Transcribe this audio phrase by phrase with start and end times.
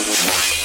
[0.00, 0.59] On me.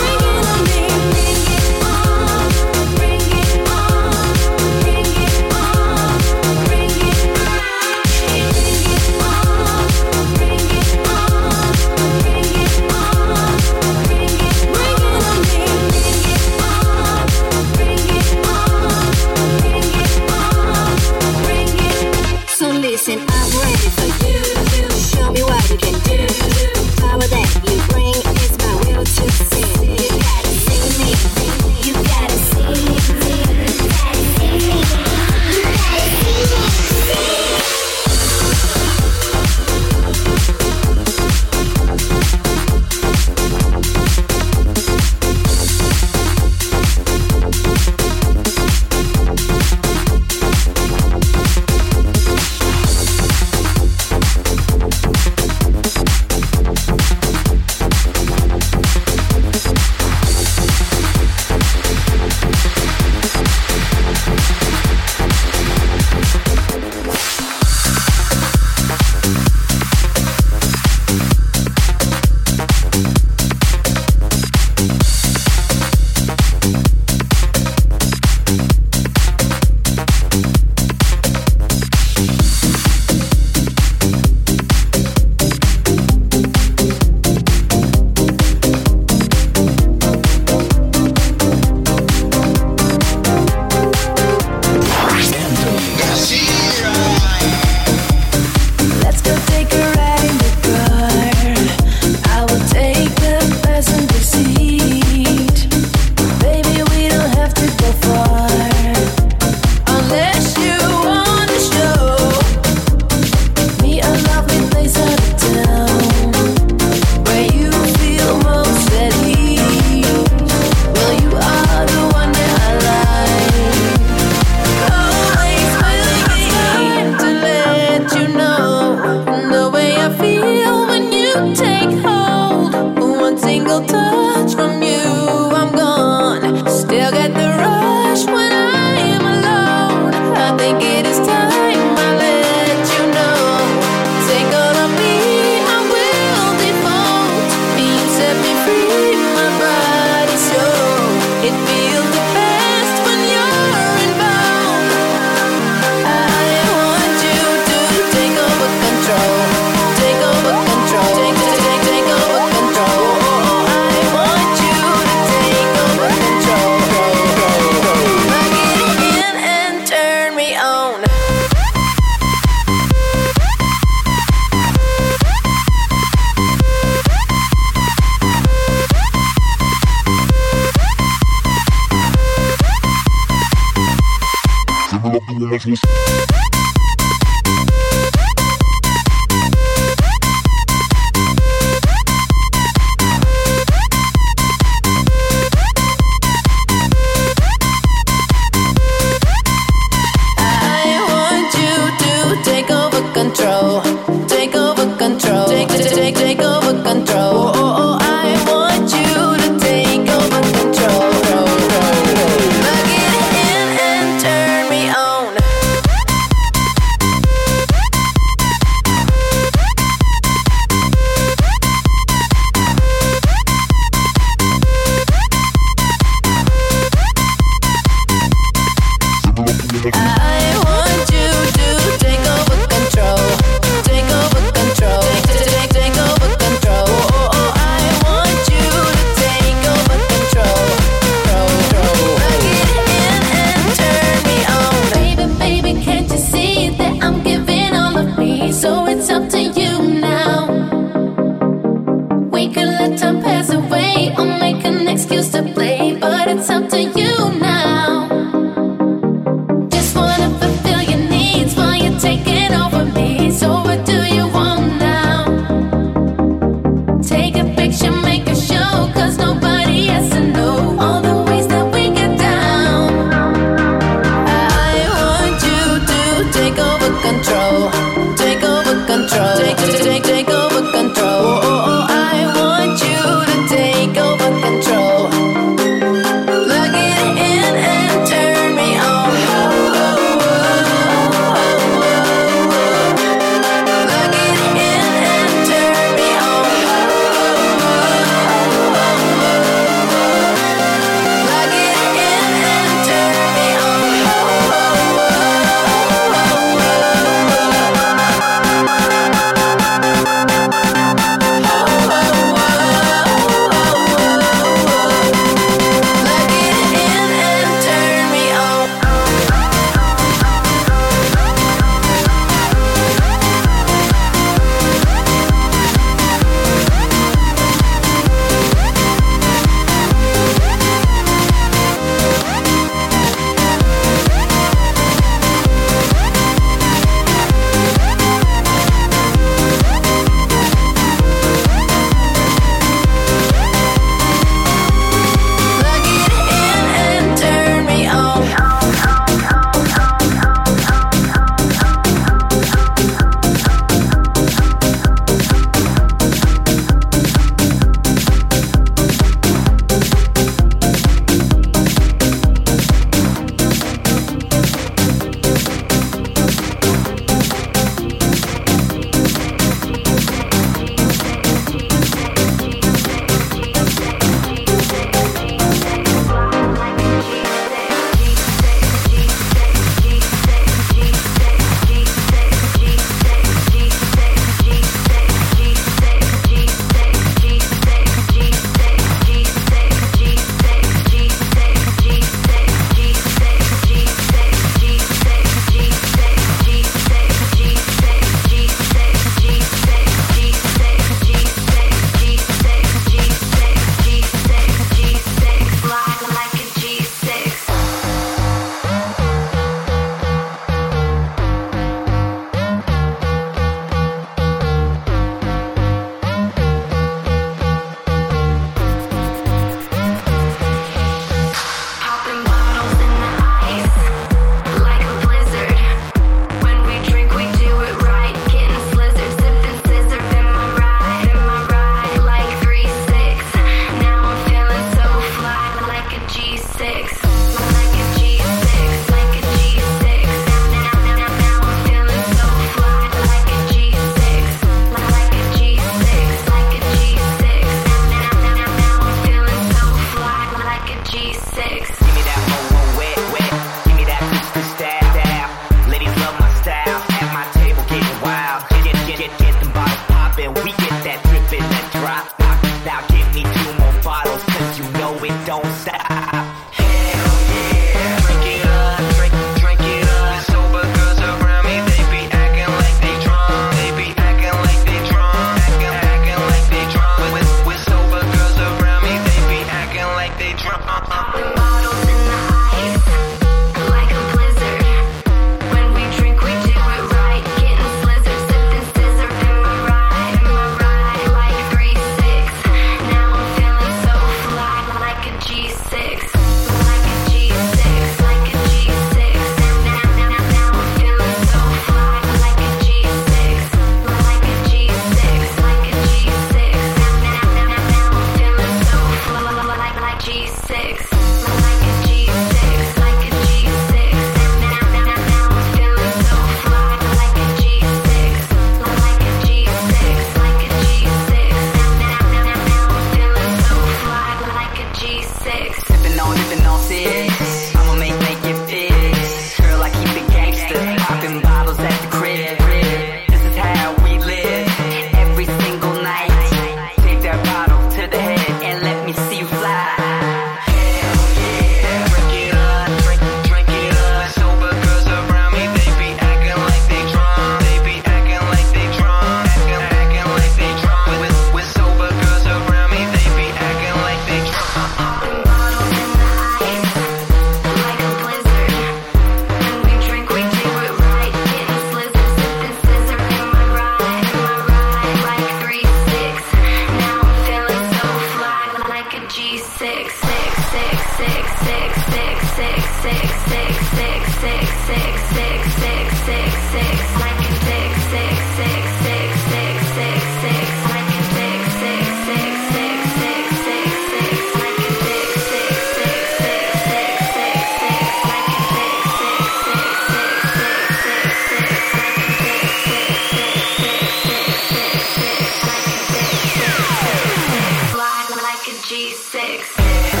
[598.71, 600.00] G6.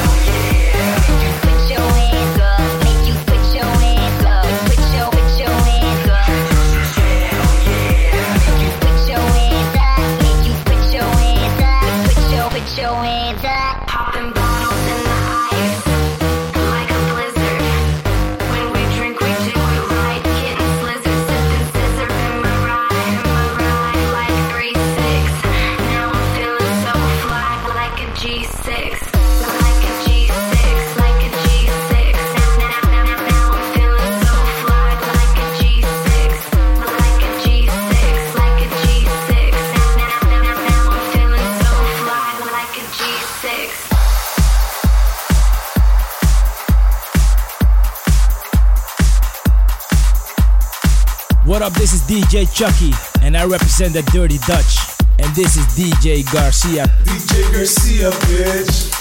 [52.31, 52.93] DJ Chuckie,
[53.25, 54.77] and I represent the Dirty Dutch.
[55.19, 56.85] And this is DJ Garcia.
[57.03, 59.00] DJ Garcia, bitch.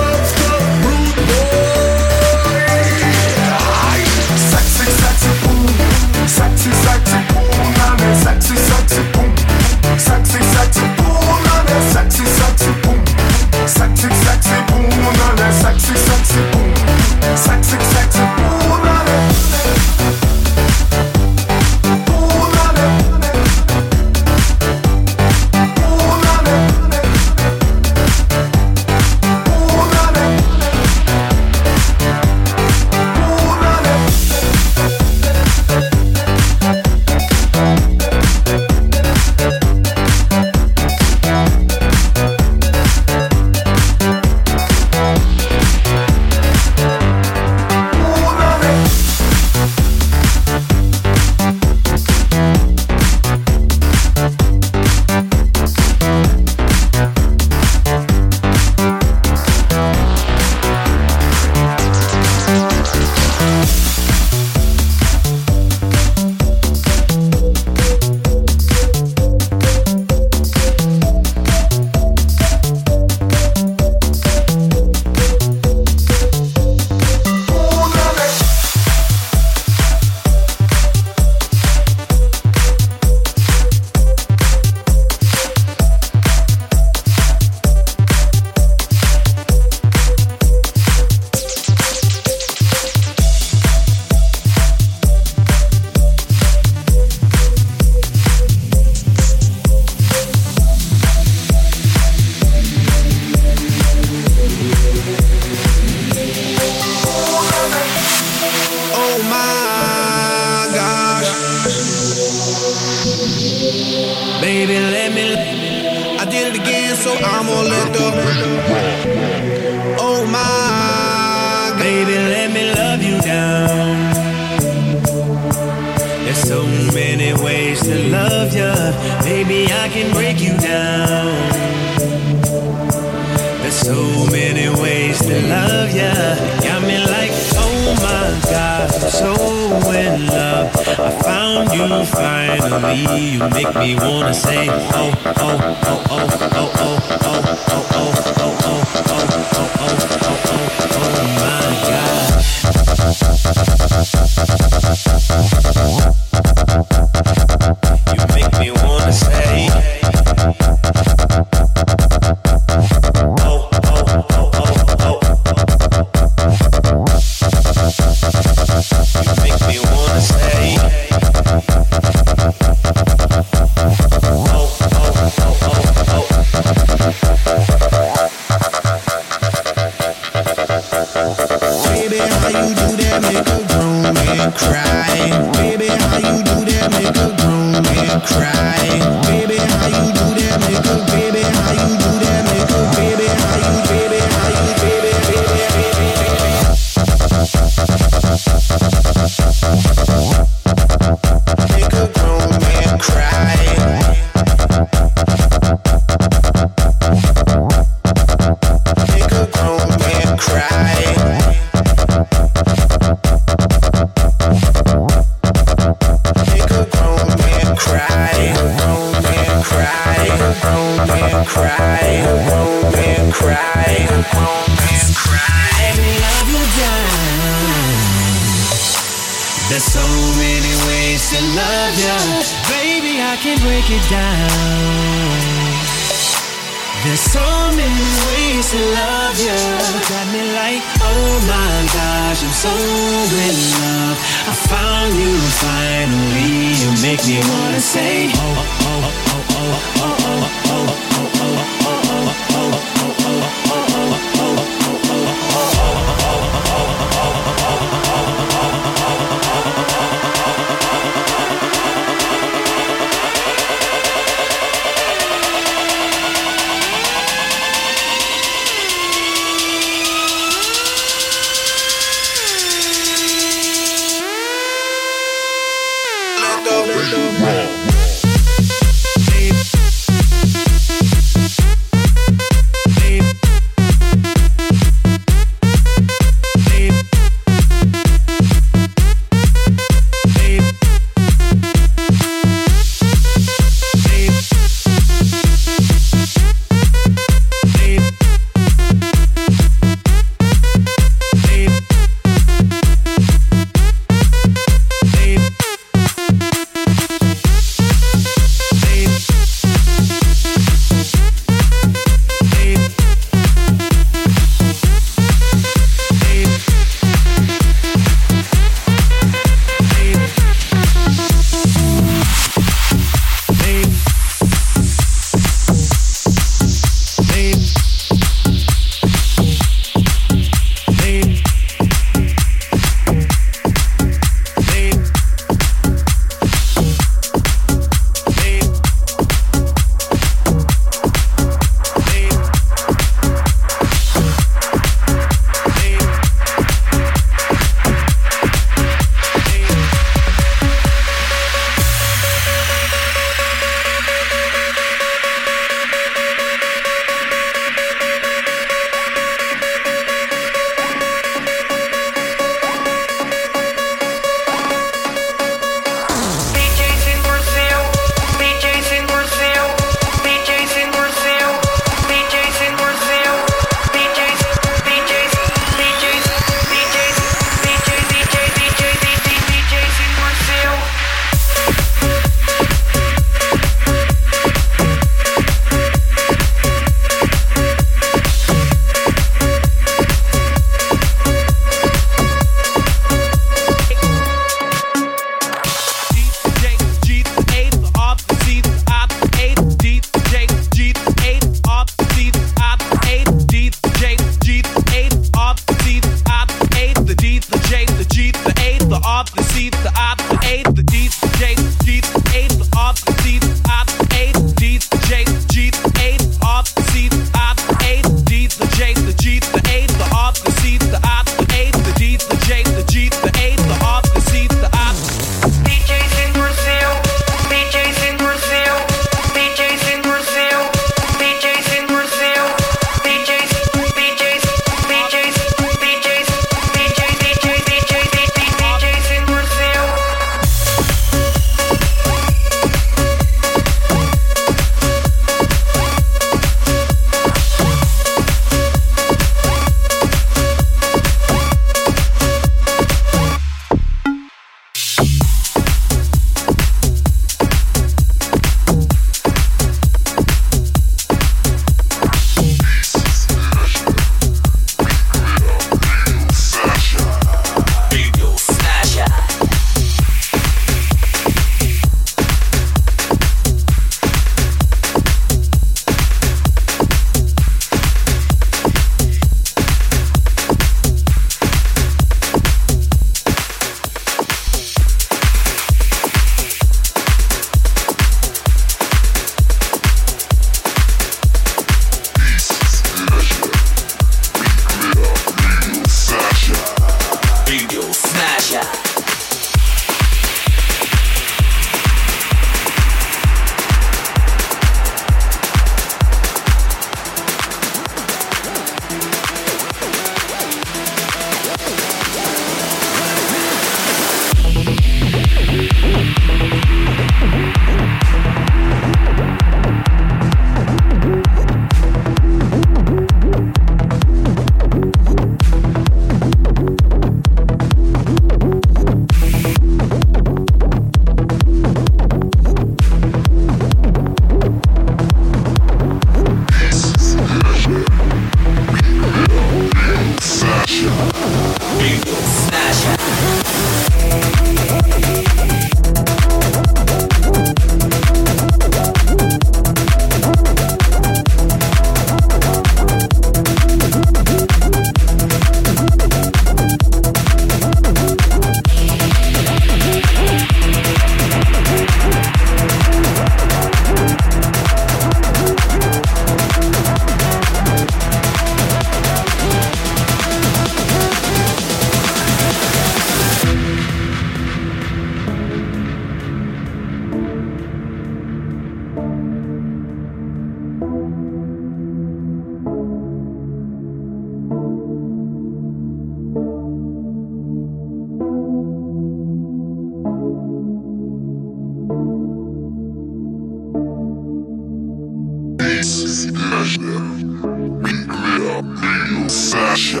[596.24, 597.42] Sebastian,
[597.82, 600.00] Miguel, Leo, Sasha,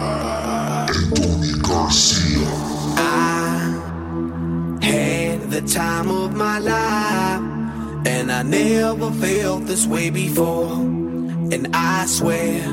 [0.88, 2.48] and Tony Garcia.
[2.96, 7.42] I had the time of my life,
[8.06, 10.72] and I never felt this way before.
[11.52, 12.70] And I swear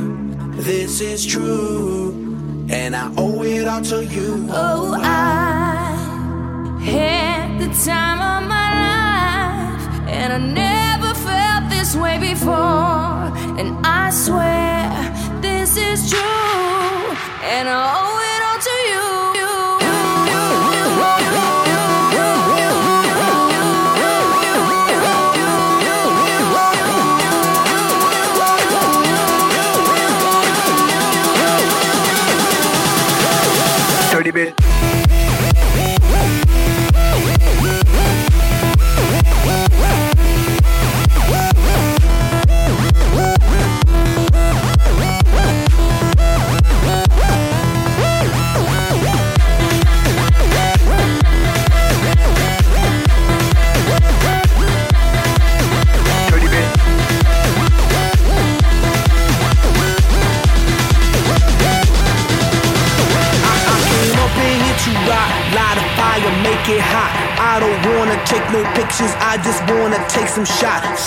[0.53, 2.13] this is true,
[2.69, 4.47] and I owe it all to you.
[4.49, 5.91] Oh, I
[6.85, 13.10] had the time of my life, and I never felt this way before
[13.59, 14.89] and I swear
[15.41, 16.19] this is true.
[17.43, 18.30] And I always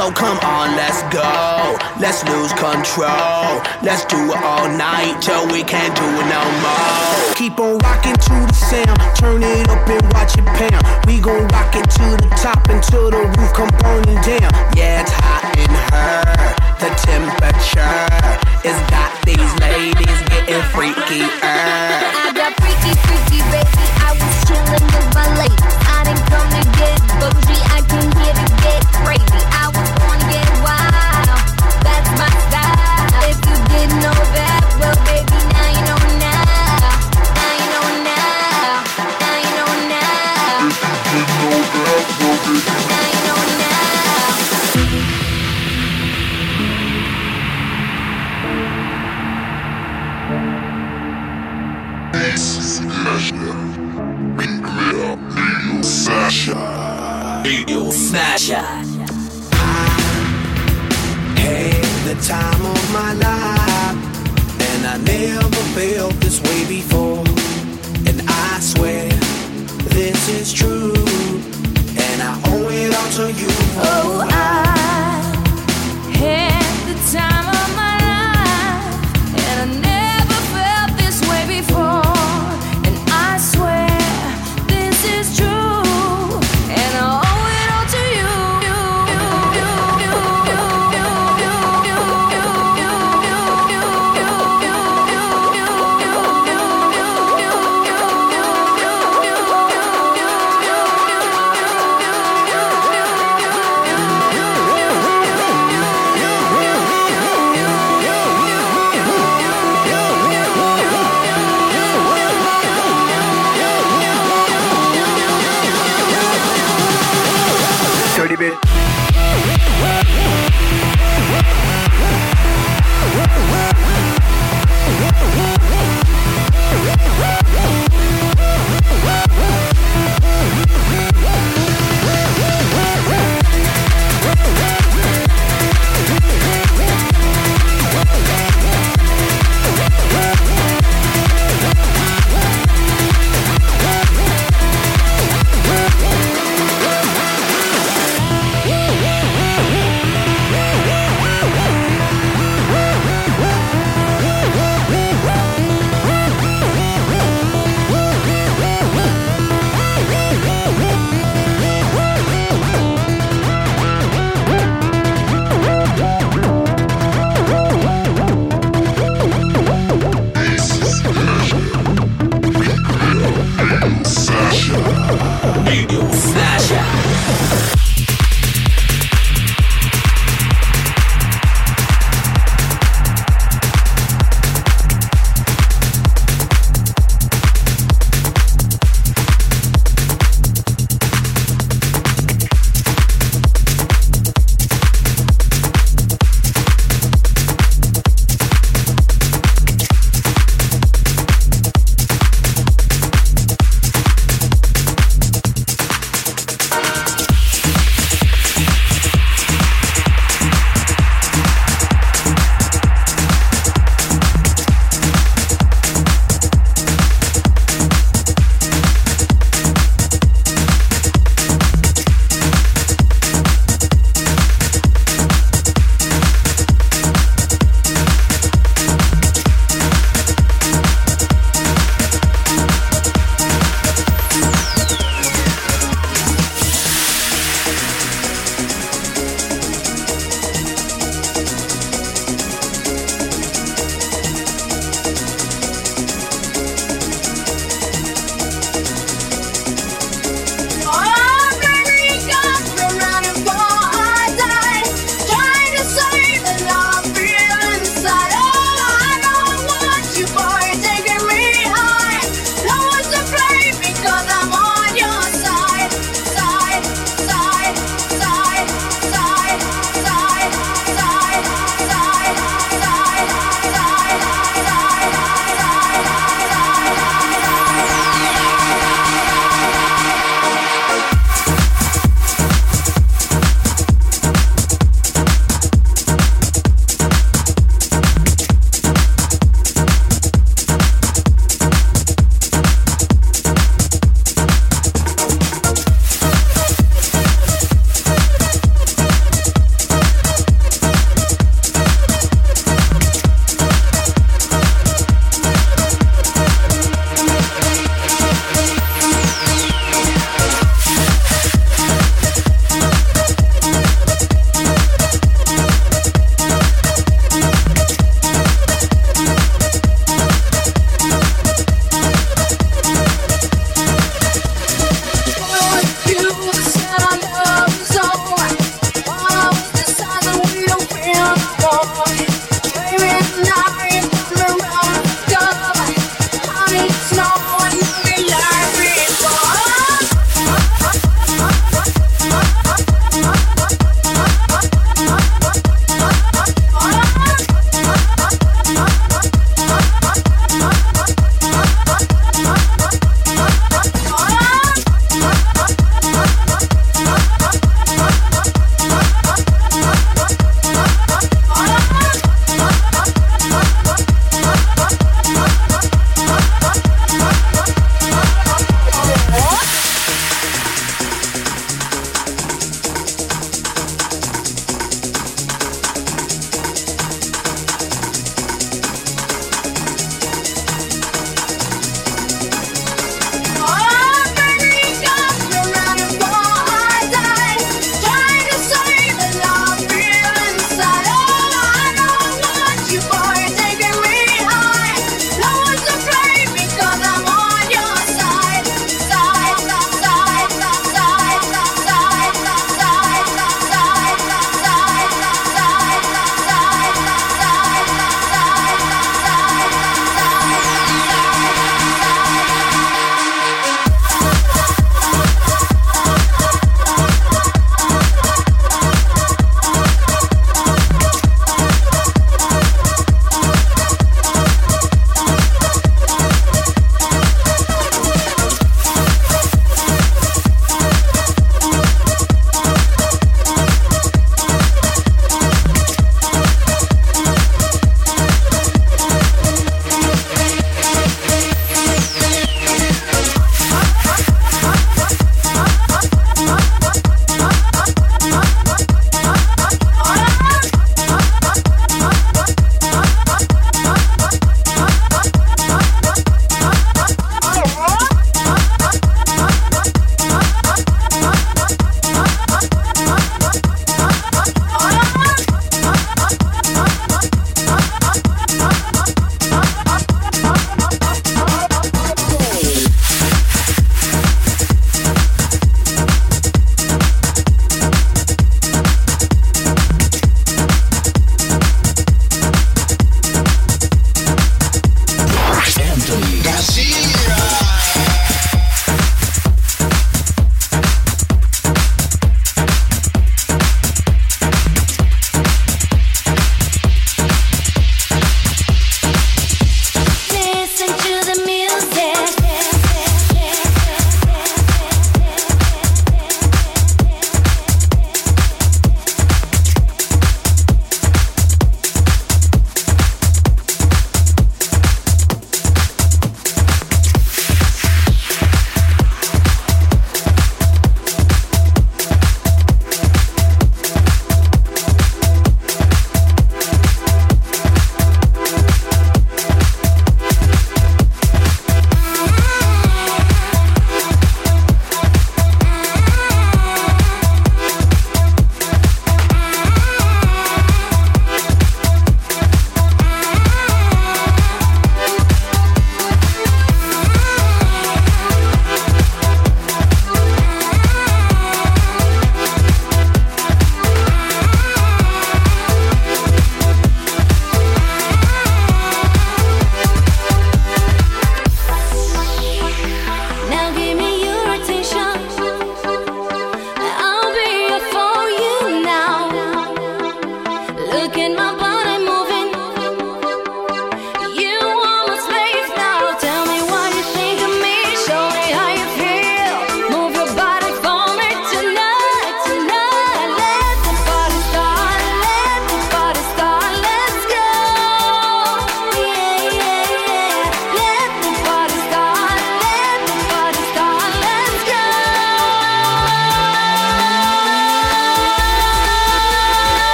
[0.00, 1.76] So come on, let's go.
[2.00, 3.60] Let's lose control.
[3.82, 7.34] Let's do it all night till we can't do it no more.
[7.34, 8.98] Keep on rocking to the sound.
[9.16, 11.06] Turn it up and watch it pound.
[11.06, 14.52] We gon' rock it to the top until the roof come burning down.
[14.74, 16.24] Yeah, it's hot in her.
[16.80, 18.08] The temperature
[18.64, 22.69] is got these ladies getting freaky.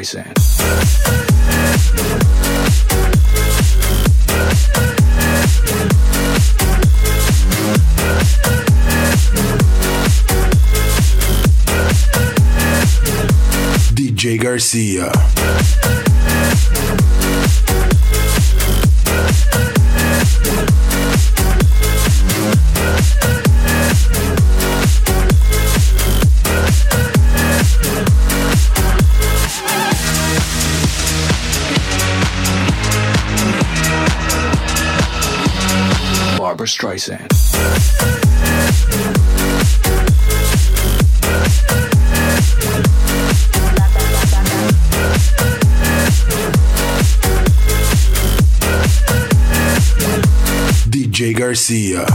[0.00, 0.39] Streisand.
[51.20, 52.06] DJ Garcia.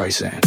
[0.00, 0.39] Streisand.